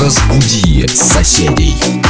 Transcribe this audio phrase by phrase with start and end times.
[0.00, 2.01] Разбуди соседей.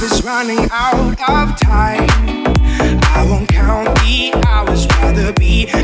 [0.00, 2.08] love is running out of time.
[3.02, 5.82] I won't count the hours, rather be a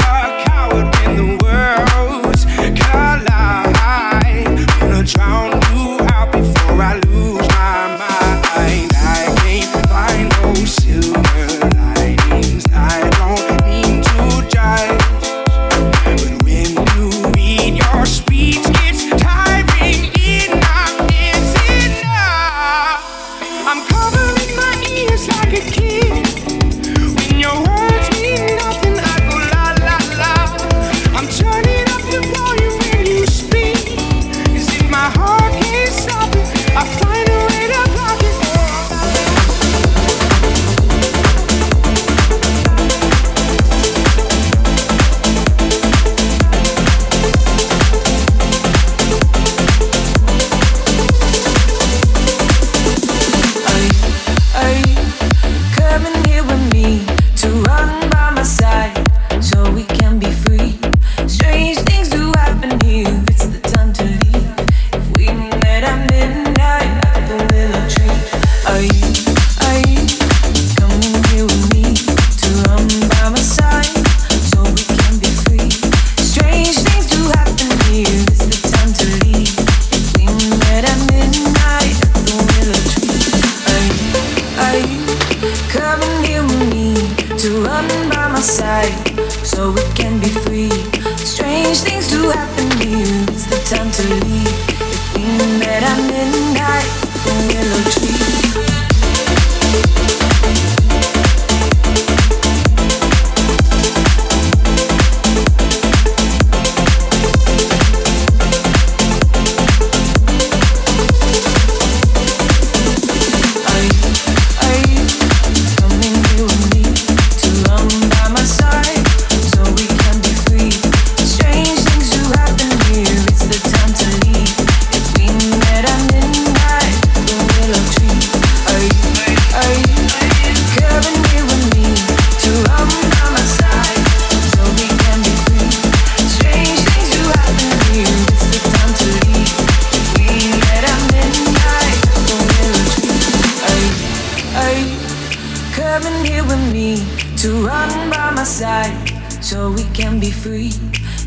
[150.16, 150.70] and be free.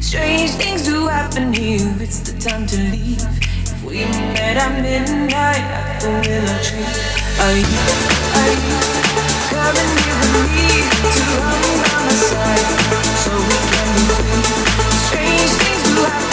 [0.01, 1.93] Strange things do happen here.
[1.99, 3.21] It's the time to leave.
[3.21, 6.89] If we met at midnight at the willow tree,
[7.43, 7.81] are you?
[8.39, 8.77] Are you
[9.53, 10.71] coming here with me
[11.17, 12.67] to hang by my side
[13.21, 14.47] so we can be free?
[15.05, 16.28] Strange things do happen.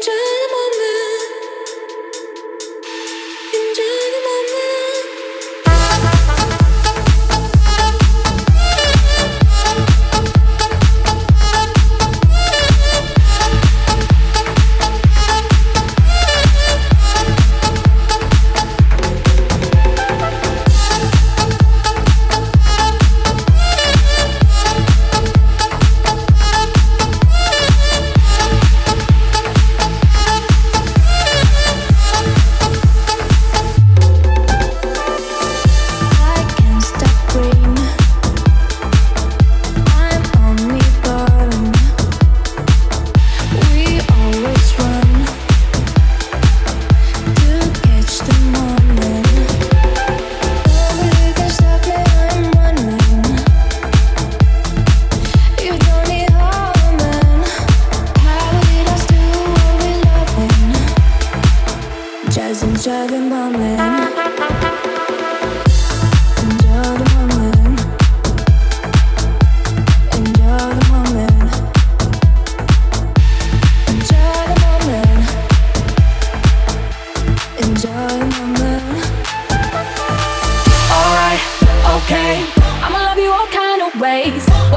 [0.00, 0.37] 着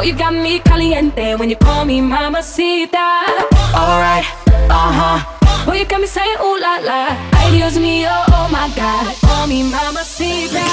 [0.02, 3.22] Oh, you got me caliente when you call me mamacita.
[3.70, 4.26] Alright,
[4.66, 5.70] uh huh.
[5.70, 7.14] Oh, you got me saying ooh la la.
[7.38, 9.14] Ay, Dios mío, oh, oh my god.
[9.22, 10.66] Call me mamacita.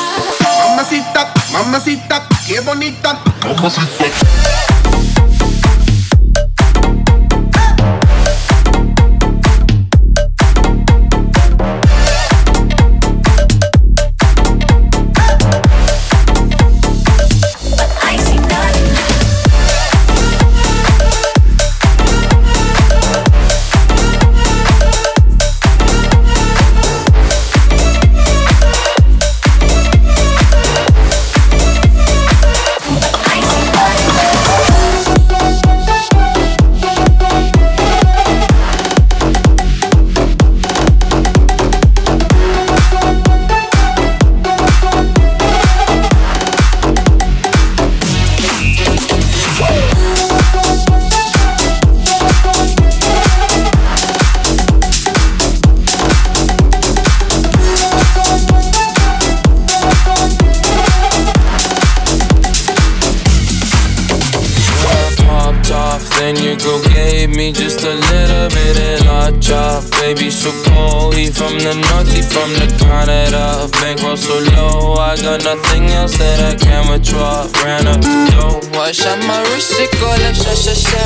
[0.65, 3.21] Mamacita, mamacita, qué bonita.
[3.45, 4.68] Mamacita.
[66.29, 71.17] and your girl gave me just a little bit of I chop Baby so cold,
[71.17, 76.19] he from the north, he from the Canada Bankroll so low, I got nothing else
[76.19, 80.37] that I can withdraw Ran up the dough, I shot my wrist, it go like
[80.37, 81.05] sha sha sha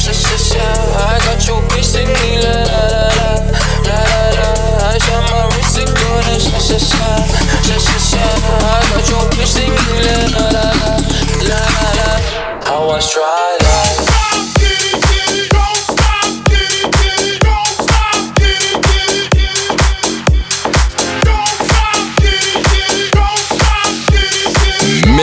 [0.00, 0.66] Sha sha sha,
[1.04, 3.30] I got your bitch singing la la la la
[3.84, 4.50] La la la,
[4.88, 7.04] I shot my wrist, it go like sha sha sha
[7.60, 8.24] Sha sha sha,
[8.56, 10.66] I got your bitch singing la la la
[11.44, 12.10] La la la,
[12.72, 13.91] I was dry like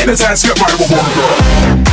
[0.00, 1.84] Get his ass hit by a woman.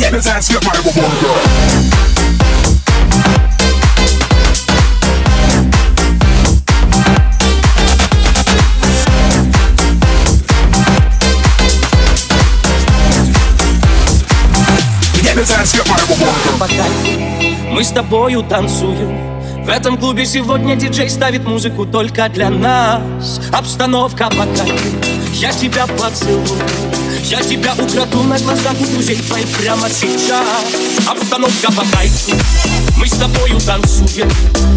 [0.00, 1.71] Get his ass hit by a woman.
[16.58, 17.20] По кайфу
[17.70, 19.64] Мы с тобою танцуем.
[19.64, 23.40] В этом клубе сегодня диджей ставит музыку только для нас.
[23.52, 24.96] Обстановка кайфу
[25.34, 26.44] Я тебя поцелую.
[27.24, 30.46] Я тебя украду на глазах у друзей твоих прямо сейчас.
[31.08, 32.32] Обстановка кайфу
[33.02, 34.30] Мы с тобою танцуем.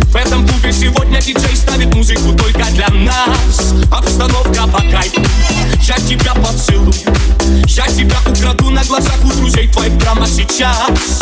[0.07, 3.75] В этом клубе сегодня диджей ставит музыку только для нас.
[3.91, 5.21] Обстановка по кайфу.
[5.81, 6.91] Я тебя поцелую.
[7.67, 11.21] Я тебя украду на глазах у друзей твоих прямо сейчас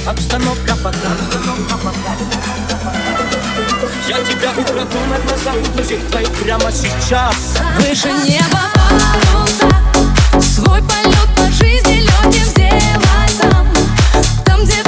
[0.08, 1.38] Обстановка по кайфу
[4.08, 7.36] Я тебя украду на глазах у друзей твоих прямо сейчас.
[7.77, 9.69] Выше неба паруса
[10.41, 13.67] Свой полет по жизни легким сделай сам.
[14.43, 14.82] Там, где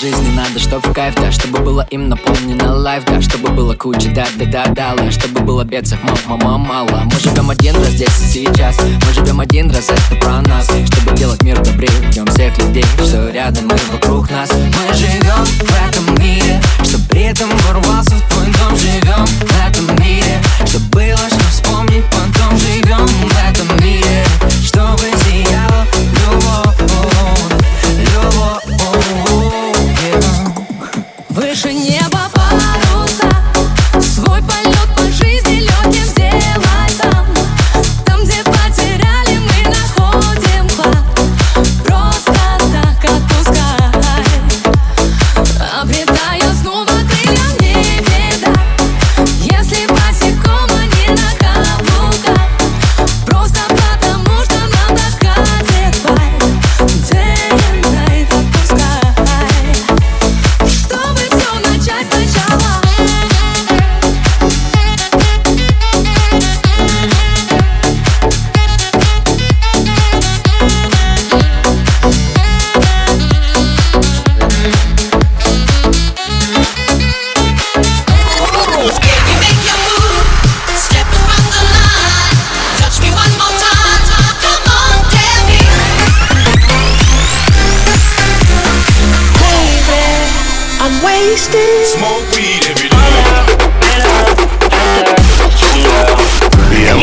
[0.00, 4.94] в кайф, да Чтобы было им наполнено лайф, да Чтобы было куча, да, да, да,
[4.94, 9.40] да Чтобы было бедцах, мама, мало Мы живем один раз здесь и сейчас Мы живем
[9.40, 10.66] один раз, это про нас.
[10.66, 14.50] Чтобы делать мир добрее, ждем всех людей Что рядом и вокруг нас.
[14.52, 18.76] Мы живем в этом мире Что при этом ворвался в твой дом.
[18.76, 24.24] Живем в этом мире Что было, что вспомнить потом Живем в этом мире.
[24.62, 26.67] Чтобы сияла любовь